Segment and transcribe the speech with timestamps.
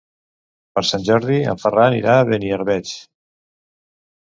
[0.79, 2.97] Per Sant Jordi en Ferran irà a Beniarbeig.